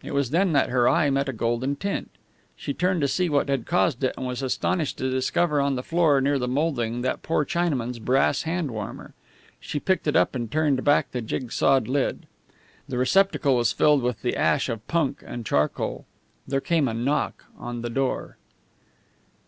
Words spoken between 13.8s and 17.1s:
with the ash of punk and charcoal. There came a